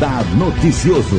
[0.00, 1.16] Radar Noticioso.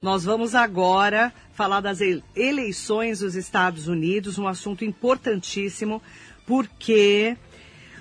[0.00, 1.98] Nós vamos agora falar das
[2.34, 6.02] eleições dos Estados Unidos, um assunto importantíssimo,
[6.46, 7.36] porque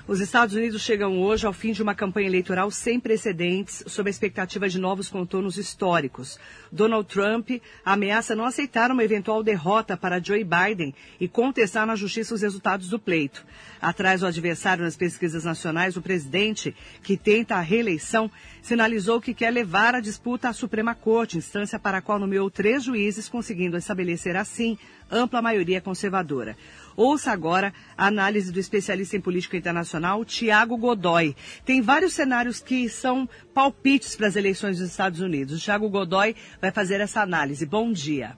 [0.08, 4.12] os Estados Unidos chegam hoje ao fim de uma campanha eleitoral sem precedentes, sob a
[4.12, 6.40] expectativa de novos contornos históricos.
[6.72, 7.50] Donald Trump
[7.84, 12.88] ameaça não aceitar uma eventual derrota para Joe Biden e contestar na justiça os resultados
[12.88, 13.46] do pleito.
[13.82, 19.52] Atrás do adversário nas pesquisas nacionais, o presidente, que tenta a reeleição, sinalizou que quer
[19.52, 24.38] levar a disputa à Suprema Corte, instância para a qual nomeou três juízes, conseguindo estabelecer
[24.38, 24.78] assim
[25.12, 26.58] ampla maioria conservadora.
[26.96, 31.36] Ouça agora a análise do especialista em política internacional, Tiago Godoy.
[31.64, 35.58] Tem vários cenários que são palpites para as eleições dos Estados Unidos.
[35.58, 37.66] O Tiago Godoy vai fazer essa análise.
[37.66, 38.36] Bom dia.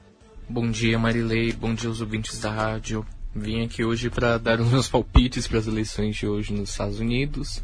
[0.49, 1.53] Bom dia, Marilei.
[1.53, 3.05] Bom dia aos ouvintes da rádio.
[3.33, 6.99] Vim aqui hoje para dar os meus palpites para as eleições de hoje nos Estados
[6.99, 7.63] Unidos.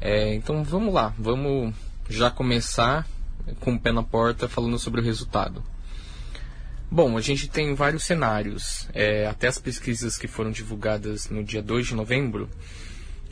[0.00, 1.74] É, então vamos lá, vamos
[2.08, 3.06] já começar
[3.60, 5.62] com o pé na porta falando sobre o resultado.
[6.92, 8.88] Bom, a gente tem vários cenários.
[8.92, 12.50] É, até as pesquisas que foram divulgadas no dia 2 de novembro,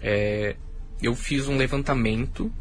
[0.00, 0.54] é,
[1.02, 2.52] eu fiz um levantamento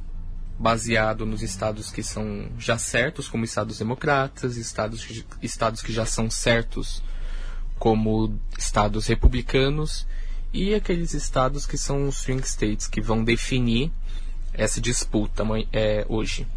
[0.58, 5.08] baseado nos estados que são já certos como estados democratas, estados,
[5.40, 7.04] estados que já são certos
[7.78, 10.08] como estados republicanos
[10.52, 13.92] e aqueles estados que são os swing states, que vão definir
[14.52, 16.48] essa disputa é, hoje.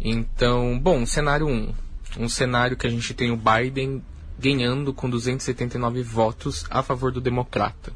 [0.00, 1.50] Então, bom, cenário 1.
[1.50, 1.74] Um,
[2.18, 4.02] um cenário que a gente tem o Biden
[4.38, 7.92] ganhando com 279 votos a favor do democrata.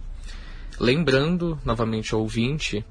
[0.78, 2.84] Lembrando, novamente ao ouvinte,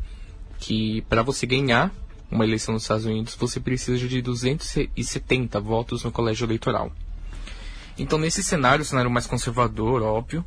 [0.59, 1.93] que para você ganhar
[2.31, 6.91] uma eleição nos Estados Unidos, você precisa de 270 votos no colégio eleitoral.
[7.97, 10.43] Então, nesse cenário, cenário mais conservador, óbvio,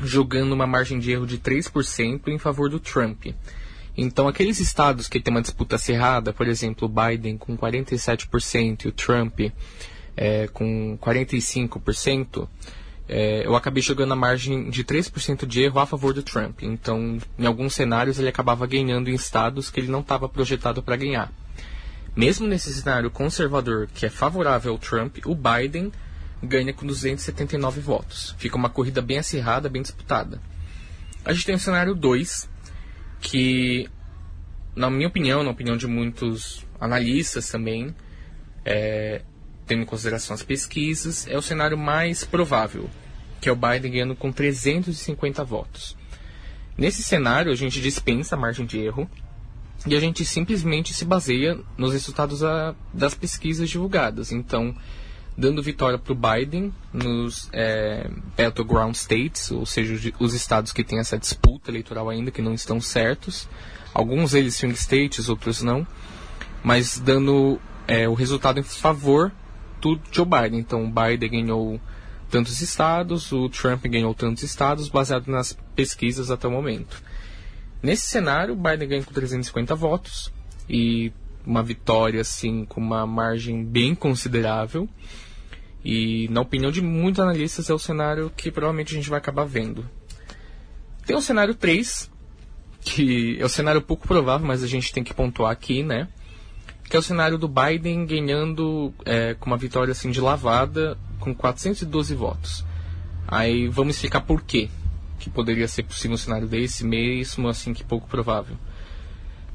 [0.00, 3.26] jogando uma margem de erro de 3% em favor do Trump.
[3.96, 8.88] Então, aqueles estados que tem uma disputa acirrada, por exemplo, o Biden com 47% e
[8.88, 9.40] o Trump
[10.16, 12.48] é, com 45%,
[13.08, 16.62] é, eu acabei jogando a margem de 3% de erro a favor do Trump.
[16.62, 20.96] Então, em alguns cenários, ele acabava ganhando em estados que ele não estava projetado para
[20.96, 21.30] ganhar.
[22.14, 25.90] Mesmo nesse cenário conservador que é favorável ao Trump, o Biden
[26.42, 28.34] ganha com 279 votos.
[28.38, 30.40] Fica uma corrida bem acirrada, bem disputada.
[31.24, 32.48] A gente tem o cenário 2,
[33.22, 33.88] que,
[34.76, 37.94] na minha opinião, na opinião de muitos analistas também,
[38.64, 39.22] é,
[39.66, 42.90] tendo em consideração as pesquisas, é o cenário mais provável,
[43.40, 45.96] que é o Biden ganhando com 350 votos.
[46.76, 49.08] Nesse cenário, a gente dispensa a margem de erro
[49.86, 54.32] e a gente simplesmente se baseia nos resultados a, das pesquisas divulgadas.
[54.32, 54.74] Então,
[55.36, 60.98] dando vitória para o Biden nos é, battleground states, ou seja, os estados que têm
[60.98, 63.48] essa disputa eleitoral ainda, que não estão certos.
[63.94, 65.86] Alguns deles swing states, outros não.
[66.62, 69.32] Mas dando é, o resultado em favor
[69.80, 70.60] do Joe Biden.
[70.60, 71.80] Então, o Biden ganhou
[72.30, 77.02] tantos estados, o Trump ganhou tantos estados, baseado nas pesquisas até o momento.
[77.82, 80.32] Nesse cenário, o Biden ganha com 350 votos
[80.68, 81.12] e
[81.46, 84.88] uma vitória assim com uma margem bem considerável.
[85.84, 89.44] E na opinião de muitos analistas é o cenário que provavelmente a gente vai acabar
[89.44, 89.88] vendo.
[91.04, 92.10] Tem o cenário 3,
[92.80, 96.08] que é o cenário pouco provável, mas a gente tem que pontuar aqui, né?
[96.88, 101.34] Que é o cenário do Biden ganhando é, com uma vitória assim de lavada com
[101.34, 102.64] 412 votos.
[103.26, 104.68] Aí vamos explicar por quê
[105.18, 108.56] que poderia ser possível um cenário desse, mesmo assim que pouco provável.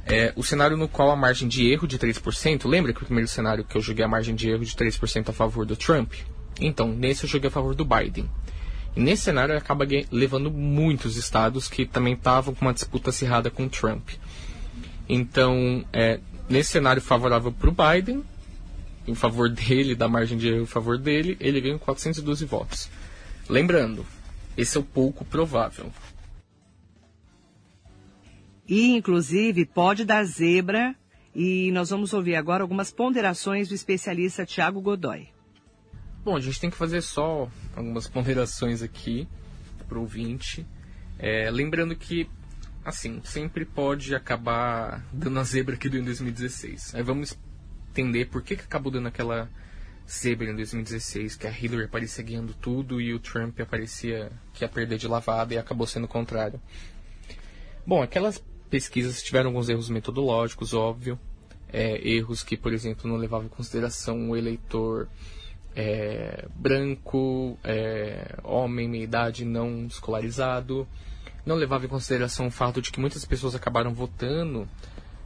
[0.10, 3.28] É, o cenário no qual a margem de erro de 3%, lembra que o primeiro
[3.28, 6.14] cenário que eu joguei a margem de erro de 3% a favor do Trump?
[6.62, 8.30] Então, nesse eu joguei a favor do Biden.
[8.96, 13.50] E nesse cenário ele acaba levando muitos estados que também estavam com uma disputa acirrada
[13.50, 14.10] com o Trump.
[15.10, 16.20] Então, é,
[16.50, 18.24] nesse cenário favorável para o Biden,
[19.06, 22.90] em favor dele, da margem de erro em favor dele, ele ganha 412 votos.
[23.50, 24.06] Lembrando,
[24.58, 25.92] esse é o pouco provável.
[28.68, 30.96] E, inclusive, pode dar zebra.
[31.34, 35.30] E nós vamos ouvir agora algumas ponderações do especialista Tiago Godoy.
[36.24, 39.28] Bom, a gente tem que fazer só algumas ponderações aqui
[39.88, 40.66] para o ouvinte.
[41.20, 42.30] É, lembrando que,
[42.84, 46.96] assim, sempre pode acabar dando a zebra aqui do em 2016.
[46.96, 47.38] Aí vamos
[47.92, 49.50] entender por que, que acabou dando aquela
[50.10, 54.70] zebra em 2016, que a Hillary aparecia ganhando tudo e o Trump aparecia que ia
[54.70, 56.62] perder de lavada e acabou sendo o contrário.
[57.86, 61.20] Bom, aquelas pesquisas tiveram alguns erros metodológicos, óbvio.
[61.72, 65.10] É, erros que, por exemplo, não levavam em consideração o eleitor
[65.76, 70.88] é, branco, é, homem, meia idade, não escolarizado.
[71.46, 74.68] Não levava em consideração o fato de que muitas pessoas acabaram votando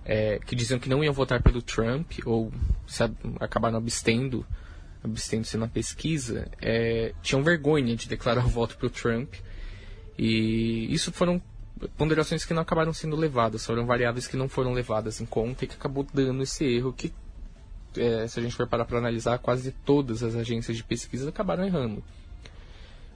[0.05, 2.51] é, que diziam que não iam votar pelo Trump ou
[2.87, 3.03] se
[3.39, 4.45] acabaram abstendo,
[5.03, 9.35] abstendo-se na pesquisa, é, tinham vergonha de declarar o voto para o Trump.
[10.17, 11.41] E isso foram
[11.97, 15.67] ponderações que não acabaram sendo levadas, foram variáveis que não foram levadas em conta e
[15.67, 17.13] que acabou dando esse erro que,
[17.97, 21.65] é, se a gente for parar para analisar, quase todas as agências de pesquisa acabaram
[21.65, 22.03] errando.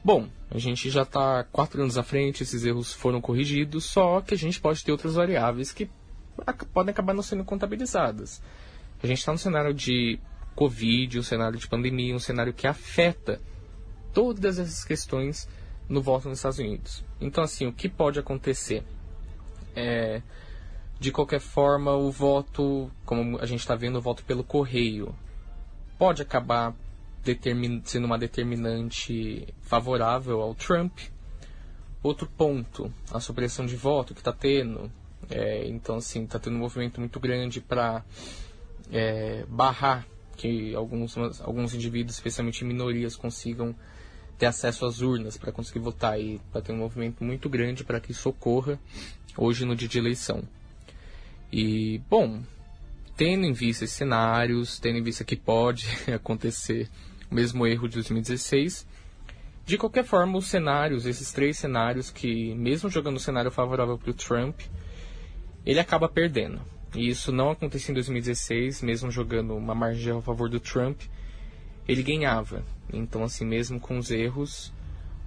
[0.03, 4.35] Bom, a gente já está quatro anos à frente, esses erros foram corrigidos, só que
[4.35, 5.89] a gente pode ter outras variáveis que
[6.73, 8.41] podem acabar não sendo contabilizadas.
[9.01, 10.19] A gente está no cenário de
[10.55, 13.41] Covid, um cenário de pandemia, um cenário que afeta
[14.13, 15.47] todas essas questões
[15.87, 17.03] no voto nos Estados Unidos.
[17.19, 18.83] Então, assim, o que pode acontecer?
[19.75, 20.21] É,
[20.99, 25.13] de qualquer forma, o voto, como a gente está vendo, o voto pelo correio,
[25.97, 26.73] pode acabar
[27.83, 30.99] sendo uma determinante favorável ao Trump.
[32.03, 34.91] Outro ponto, a supressão de voto que está tendo.
[35.29, 38.05] É, então, assim, está tendo um movimento muito grande para
[38.91, 40.05] é, barrar
[40.37, 43.75] que alguns, alguns indivíduos, especialmente minorias, consigam
[44.37, 47.99] ter acesso às urnas para conseguir votar e para ter um movimento muito grande para
[47.99, 48.79] que isso ocorra
[49.37, 50.43] hoje no dia de eleição.
[51.51, 52.41] E, bom,
[53.15, 56.89] tendo em vista esses cenários, tendo em vista que pode acontecer
[57.31, 58.85] o mesmo erro de 2016,
[59.65, 64.11] de qualquer forma, os cenários, esses três cenários que, mesmo jogando o cenário favorável para
[64.11, 64.61] o Trump,
[65.65, 66.61] ele acaba perdendo.
[66.93, 71.01] E isso não aconteceu em 2016, mesmo jogando uma margem a favor do Trump,
[71.87, 72.63] ele ganhava.
[72.91, 74.73] Então, assim, mesmo com os erros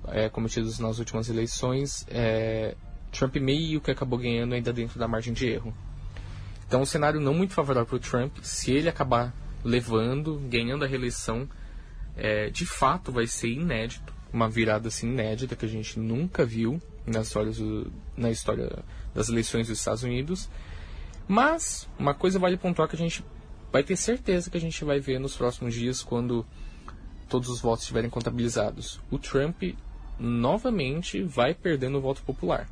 [0.09, 2.75] é, cometidos nas últimas eleições, é,
[3.13, 5.75] Trump meio que acabou ganhando ainda dentro da margem de erro.
[6.67, 9.35] Então, um cenário não muito favorável para o Trump, se ele acabar
[9.65, 11.49] levando, ganhando a reeleição,
[12.17, 16.81] é, de fato vai ser inédito, uma virada assim inédita que a gente nunca viu
[17.07, 17.53] na história,
[18.17, 18.85] na história
[19.15, 20.49] das eleições dos Estados Unidos.
[21.27, 23.25] Mas uma coisa vale pontuar que a gente
[23.73, 26.47] vai ter certeza que a gente vai ver nos próximos dias quando
[27.29, 29.01] todos os votos estiverem contabilizados.
[29.11, 29.63] O Trump
[30.19, 32.69] novamente vai perdendo o voto popular.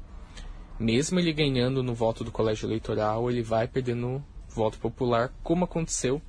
[0.79, 5.65] Mesmo ele ganhando no voto do colégio eleitoral, ele vai perdendo o voto popular, como
[5.65, 6.21] aconteceu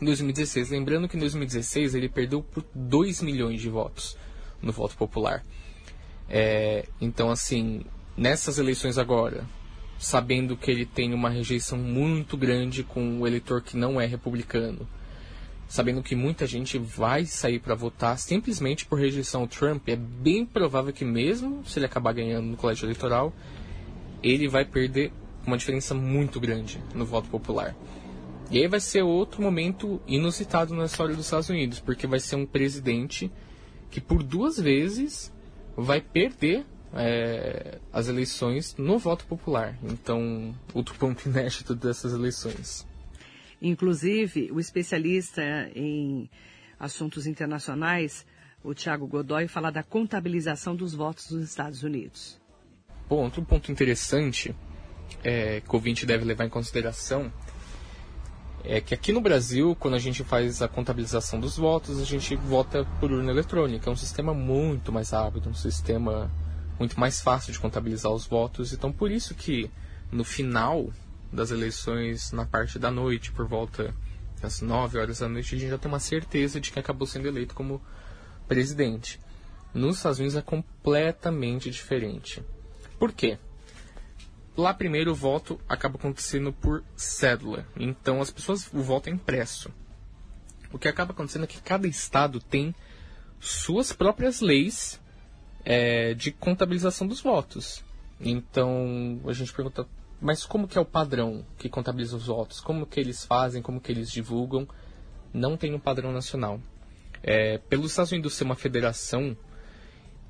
[0.00, 0.70] em 2016.
[0.70, 4.16] Lembrando que em 2016 ele perdeu por 2 milhões de votos
[4.60, 5.44] no voto popular.
[6.28, 7.84] É, então, assim,
[8.16, 9.44] nessas eleições agora,
[10.04, 14.86] sabendo que ele tem uma rejeição muito grande com o eleitor que não é republicano,
[15.66, 20.44] sabendo que muita gente vai sair para votar simplesmente por rejeição ao Trump, é bem
[20.44, 23.32] provável que mesmo se ele acabar ganhando no colégio eleitoral,
[24.22, 25.10] ele vai perder
[25.46, 27.74] uma diferença muito grande no voto popular.
[28.50, 32.36] E aí vai ser outro momento inusitado na história dos Estados Unidos, porque vai ser
[32.36, 33.32] um presidente
[33.90, 35.32] que por duas vezes
[35.74, 39.76] vai perder é, as eleições no voto popular.
[39.82, 42.86] Então, outro ponto inédito dessas eleições.
[43.60, 45.42] Inclusive, o especialista
[45.74, 46.28] em
[46.78, 48.26] assuntos internacionais,
[48.62, 52.40] o Tiago Godoy, fala da contabilização dos votos dos Estados Unidos.
[53.08, 54.54] Bom, outro ponto interessante
[55.22, 57.32] é, que o ouvinte deve levar em consideração
[58.66, 62.34] é que aqui no Brasil, quando a gente faz a contabilização dos votos, a gente
[62.34, 63.88] vota por urna eletrônica.
[63.88, 66.30] É um sistema muito mais rápido, um sistema
[66.78, 68.72] muito mais fácil de contabilizar os votos.
[68.72, 69.70] Então, por isso que
[70.10, 70.92] no final
[71.32, 73.94] das eleições, na parte da noite, por volta
[74.40, 77.26] das 9 horas da noite, a gente já tem uma certeza de que acabou sendo
[77.26, 77.82] eleito como
[78.46, 79.20] presidente.
[79.72, 82.44] Nos Estados Unidos é completamente diferente.
[82.98, 83.38] Por quê?
[84.56, 87.66] Lá primeiro o voto acaba acontecendo por cédula.
[87.76, 89.72] Então as pessoas o voto é impresso.
[90.72, 92.74] O que acaba acontecendo é que cada estado tem
[93.40, 95.00] suas próprias leis
[95.64, 97.82] é, de contabilização dos votos.
[98.20, 99.86] Então a gente pergunta,
[100.20, 102.60] mas como que é o padrão que contabiliza os votos?
[102.60, 103.62] Como que eles fazem?
[103.62, 104.68] Como que eles divulgam?
[105.32, 106.60] Não tem um padrão nacional.
[107.22, 109.36] É, pelos Estados Unidos ser uma federação,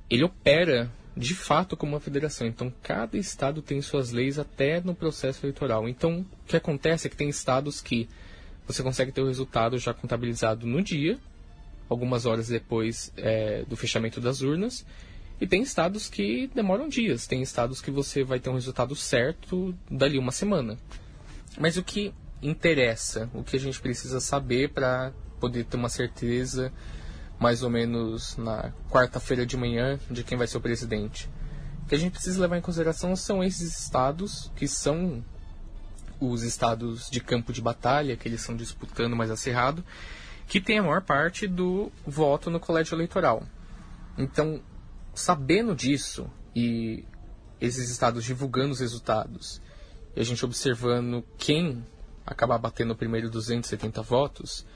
[0.08, 2.46] ele opera de fato como uma federação.
[2.46, 5.88] Então, cada estado tem suas leis até no processo eleitoral.
[5.88, 8.08] Então, o que acontece é que tem estados que
[8.66, 11.18] você consegue ter o resultado já contabilizado no dia,
[11.88, 14.84] algumas horas depois é, do fechamento das urnas,
[15.40, 17.26] e tem estados que demoram dias.
[17.26, 20.78] Tem estados que você vai ter um resultado certo dali uma semana.
[21.58, 26.72] Mas o que interessa, o que a gente precisa saber para poder ter uma certeza
[27.38, 31.28] mais ou menos na quarta-feira de manhã de quem vai ser o presidente.
[31.82, 35.22] O que a gente precisa levar em consideração são esses estados que são
[36.20, 39.84] os estados de campo de batalha, que eles estão disputando mais acirrado,
[40.46, 43.42] que tem a maior parte do voto no colégio eleitoral.
[44.16, 44.62] Então,
[45.14, 47.04] sabendo disso e
[47.60, 49.60] esses estados divulgando os resultados
[50.16, 51.84] e a gente observando quem
[52.26, 54.66] acabar batendo primeiro 270 votos,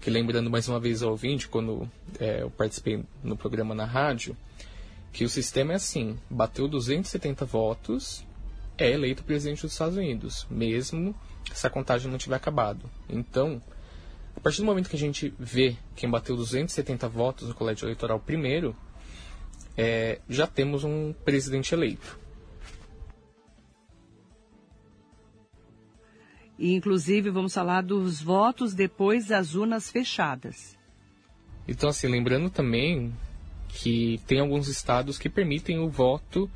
[0.00, 4.36] que lembrando mais uma vez ao ouvinte, quando é, eu participei no programa na rádio,
[5.12, 8.24] que o sistema é assim, bateu 270 votos,
[8.78, 11.14] é eleito presidente dos Estados Unidos, mesmo
[11.52, 12.88] se a contagem não tiver acabado.
[13.08, 13.62] Então,
[14.36, 18.18] a partir do momento que a gente vê quem bateu 270 votos no colégio eleitoral
[18.18, 18.74] primeiro,
[19.76, 22.18] é, já temos um presidente eleito.
[26.58, 30.76] E, inclusive, vamos falar dos votos depois das urnas fechadas.
[31.66, 33.12] Então, assim, lembrando também
[33.68, 36.50] que tem alguns estados que permitem o voto,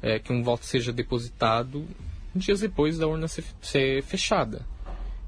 [0.00, 1.86] é, que um voto seja depositado
[2.34, 4.64] dias depois da urna ser, ser fechada.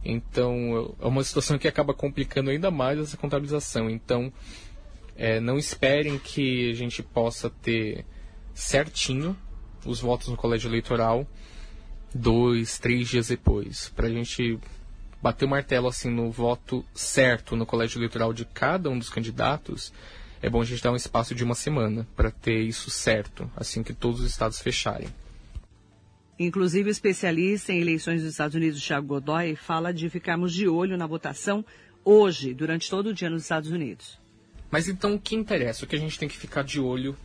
[0.05, 3.88] Então, é uma situação que acaba complicando ainda mais essa contabilização.
[3.88, 4.33] Então,
[5.16, 8.04] é, não esperem que a gente possa ter
[8.54, 9.37] certinho
[9.85, 11.26] os votos no colégio eleitoral
[12.14, 13.92] dois, três dias depois.
[13.94, 14.59] Para a gente
[15.21, 19.92] bater o martelo assim no voto certo no colégio eleitoral de cada um dos candidatos,
[20.40, 23.83] é bom a gente dar um espaço de uma semana para ter isso certo, assim
[23.83, 25.09] que todos os estados fecharem.
[26.38, 30.97] Inclusive, o especialista em eleições dos Estados Unidos, Thiago Godoy, fala de ficarmos de olho
[30.97, 31.64] na votação
[32.04, 34.18] hoje, durante todo o dia nos Estados Unidos.
[34.75, 35.85] Mas então, o que interessa?
[35.85, 37.16] O que a gente tem que ficar de olho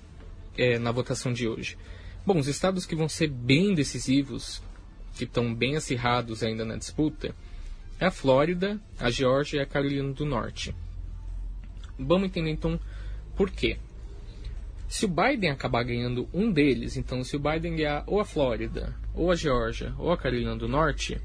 [0.55, 1.79] é, na votação de hoje?
[2.23, 4.61] Bom, os estados que vão ser bem decisivos,
[5.15, 7.33] que estão bem acirrados ainda na disputa,
[7.99, 10.75] é a Flórida, a Geórgia e a Carolina do Norte.
[11.97, 12.79] Vamos entender então
[13.35, 13.79] por quê.
[14.87, 18.95] Se o Biden acabar ganhando um deles, então se o Biden ganhar ou a Flórida,
[19.15, 21.19] ou a Geórgia, ou a Carolina do Norte,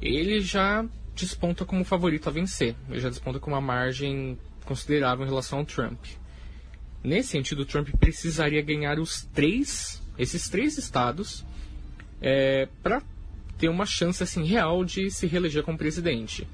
[0.00, 0.82] ele já
[1.14, 2.74] desponta como favorito a vencer.
[2.88, 6.04] Ele já desponta com uma margem considerável em relação ao Trump.
[7.02, 11.44] Nesse sentido, o Trump precisaria ganhar os três, esses três estados,
[12.20, 13.02] é, para
[13.58, 16.46] ter uma chance assim real de se reeleger como presidente.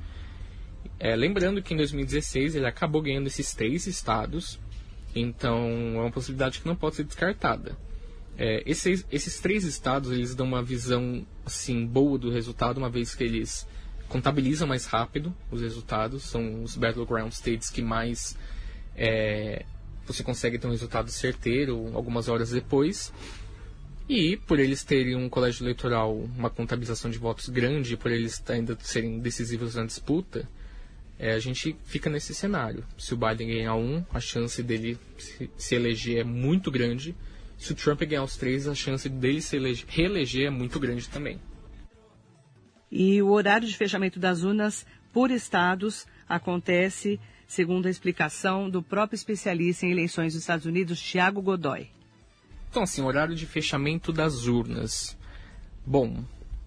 [0.99, 4.59] É, lembrando que em 2016 ele acabou ganhando esses três estados
[5.17, 7.77] então, é uma possibilidade que não pode ser descartada.
[8.37, 13.15] É, esses, esses três estados, eles dão uma visão, assim, boa do resultado, uma vez
[13.15, 13.67] que eles
[14.09, 16.25] contabilizam mais rápido os resultados.
[16.25, 18.37] São os battleground states que mais
[18.97, 19.65] é,
[20.07, 23.13] você consegue ter um resultado certeiro algumas horas depois.
[24.09, 28.79] E por eles terem um colégio eleitoral, uma contabilização de votos grande, por eles ainda
[28.81, 30.49] serem decisivos na disputa,
[31.19, 32.85] é, a gente fica nesse cenário.
[32.97, 34.97] Se o Biden ganhar um, a chance dele
[35.57, 37.17] se, eleger é muito grande.
[37.59, 41.09] Se o Trump ganhar os três, a chance dele se eleger, reeleger é muito grande
[41.09, 41.41] também.
[42.91, 49.17] E o horário de fechamento das urnas por estados acontece, segundo a explicação do próprio
[49.17, 51.91] especialista em eleições dos Estados Unidos, Tiago Godoy.
[52.71, 55.17] Então, assim, horário de fechamento das urnas.
[55.85, 56.25] Bom,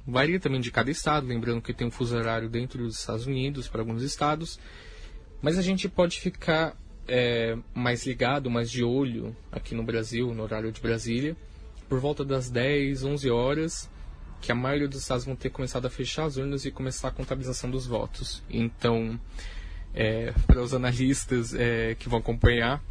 [0.10, 3.68] Varia também de cada estado, lembrando que tem um fuso horário dentro dos Estados Unidos
[3.68, 4.60] para alguns estados.
[5.42, 6.76] Mas a gente pode ficar
[7.08, 11.36] é, mais ligado, mais de olho aqui no Brasil, no horário de Brasília,
[11.88, 13.90] por volta das 10, 11 horas,
[14.42, 17.12] que a maioria dos estados vão ter começado a fechar as urnas e começar a
[17.12, 18.44] contabilização dos votos.
[18.50, 19.20] Então,
[19.94, 22.82] é, para os analistas é, que vão acompanhar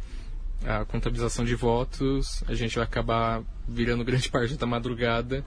[0.65, 5.43] a contabilização de votos, a gente vai acabar virando grande parte da madrugada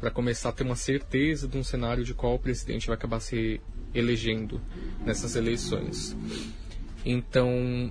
[0.00, 3.20] para começar a ter uma certeza de um cenário de qual o presidente vai acabar
[3.20, 3.60] se
[3.94, 4.60] elegendo
[5.04, 6.16] nessas eleições.
[7.04, 7.90] Então,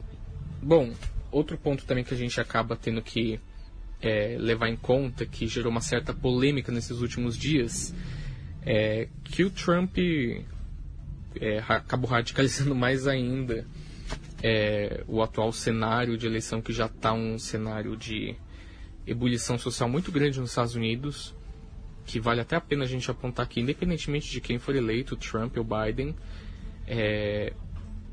[0.62, 0.91] bom,
[1.32, 3.39] outro ponto também que a gente acaba tendo que
[4.01, 7.93] é, levar em conta, que gerou uma certa polêmica nesses últimos dias,
[8.63, 13.65] é que o Trump é, acabou radicalizando mais ainda
[14.41, 18.36] é, o atual cenário de eleição, que já está um cenário de
[19.05, 21.34] ebulição social muito grande nos Estados Unidos
[22.05, 25.55] que vale até a pena a gente apontar aqui, independentemente de quem for eleito, Trump
[25.58, 26.15] ou Biden,
[26.88, 27.53] é,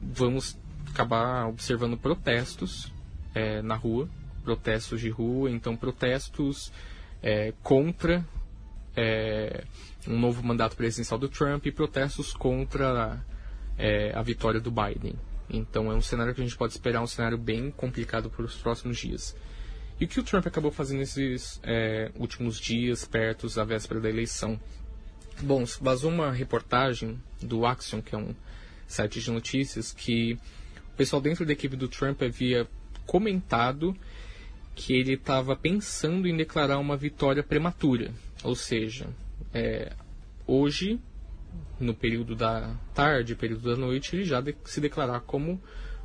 [0.00, 2.92] vamos acabar observando protestos
[3.34, 4.08] é, na rua,
[4.48, 6.72] protestos de rua, então protestos
[7.22, 8.24] é, contra
[8.96, 9.64] é,
[10.06, 13.22] um novo mandato presidencial do Trump e protestos contra
[13.76, 15.16] é, a vitória do Biden.
[15.50, 18.56] Então é um cenário que a gente pode esperar um cenário bem complicado para os
[18.56, 19.36] próximos dias.
[20.00, 24.08] E o que o Trump acabou fazendo nesses é, últimos dias, perto da véspera da
[24.08, 24.58] eleição?
[25.42, 28.34] Bom, vazou uma reportagem do Axiom, que é um
[28.86, 30.38] site de notícias, que
[30.94, 32.66] o pessoal dentro da equipe do Trump havia
[33.08, 33.96] comentado
[34.78, 38.12] que ele estava pensando em declarar uma vitória prematura.
[38.44, 39.08] Ou seja,
[39.52, 39.92] é,
[40.46, 41.00] hoje,
[41.80, 45.60] no período da tarde, período da noite, ele já de se declarar como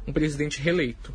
[0.07, 1.13] um presidente reeleito.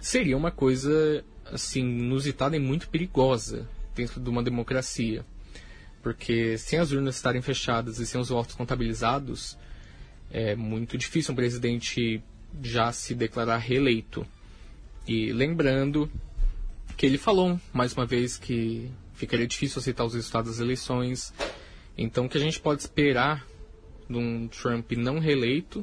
[0.00, 1.22] Seria uma coisa
[1.52, 5.22] assim, inusitada e muito perigosa dentro de uma democracia.
[6.02, 9.54] Porque sem as urnas estarem fechadas e sem os votos contabilizados,
[10.30, 12.22] é muito difícil um presidente
[12.62, 14.26] já se declarar reeleito.
[15.06, 16.10] E lembrando
[17.00, 21.32] que ele falou mais uma vez que ficaria difícil aceitar os resultados das eleições.
[21.96, 23.46] Então, o que a gente pode esperar
[24.06, 25.82] de um Trump não reeleito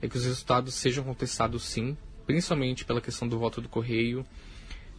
[0.00, 4.24] é que os resultados sejam contestados sim, principalmente pela questão do voto do correio,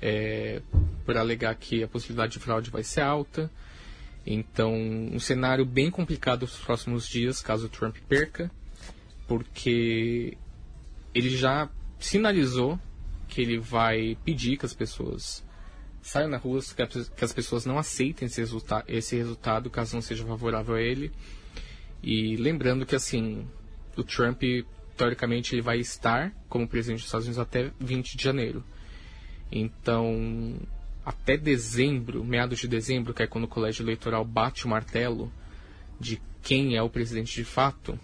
[0.01, 0.62] é,
[1.05, 3.50] por alegar que a possibilidade de fraude vai ser alta.
[4.27, 8.51] Então, um cenário bem complicado nos próximos dias, caso o Trump perca,
[9.25, 10.38] porque
[11.13, 12.77] ele já sinalizou
[13.36, 15.46] que ele vai pedir que as pessoas
[16.01, 16.62] saiam na rua,
[17.18, 21.12] que as pessoas não aceitem esse, resulta esse resultado caso não seja favorável a ele.
[22.01, 23.46] E lembrando que, assim,
[23.98, 24.42] o Trump,
[24.96, 28.63] teoricamente, ele vai estar como presidente dos Estados Unidos até 20 de janeiro.
[29.51, 30.58] Então,
[31.06, 35.30] até dezembro, meados de dezembro, que é quando o colégio eleitoral bate o martelo
[36.00, 38.00] de quem é o presidente de fato,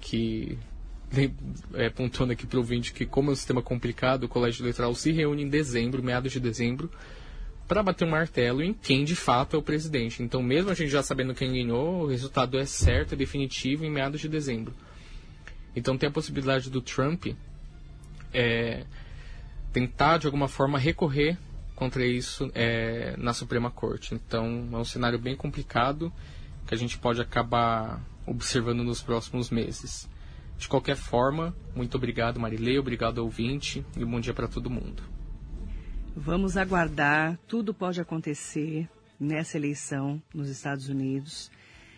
[0.00, 0.56] que
[1.74, 4.94] é, pontuando aqui para o ouvinte que, como é um sistema complicado, o colégio eleitoral
[4.94, 6.90] se reúne em dezembro, meados de dezembro,
[7.66, 10.22] para bater um martelo em quem de fato é o presidente.
[10.22, 13.90] Então, mesmo a gente já sabendo quem ganhou, o resultado é certo, é definitivo em
[13.90, 14.74] meados de dezembro.
[15.74, 17.26] Então, tem a possibilidade do Trump
[18.32, 18.84] é,
[19.72, 21.36] tentar, de alguma forma, recorrer
[21.74, 24.14] contra isso é, na Suprema Corte.
[24.14, 26.12] Então, é um cenário bem complicado
[26.66, 30.08] que a gente pode acabar observando nos próximos meses.
[30.58, 35.02] De qualquer forma, muito obrigado, Marilei, obrigado ouvinte e um bom dia para todo mundo.
[36.16, 38.88] Vamos aguardar, tudo pode acontecer
[39.20, 41.50] nessa eleição nos Estados Unidos.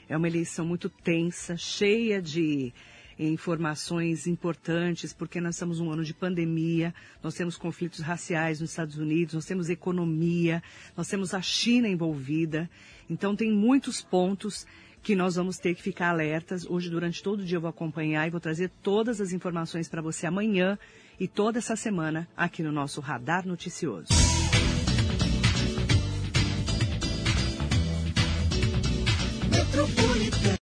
[0.08, 2.72] É uma eleição muito tensa, cheia de
[3.18, 8.96] informações importantes, porque nós estamos num ano de pandemia, nós temos conflitos raciais nos Estados
[8.96, 10.62] Unidos, nós temos economia,
[10.96, 12.70] nós temos a China envolvida.
[13.11, 14.66] Então, tem muitos pontos
[15.09, 16.66] que nós vamos ter que ficar alertas.
[16.66, 20.03] Hoje, durante todo o dia, eu vou acompanhar e vou trazer todas as informações para
[20.03, 20.79] você amanhã
[21.18, 24.09] e toda essa semana aqui no nosso Radar Noticioso.